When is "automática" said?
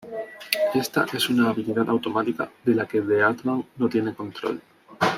1.91-2.49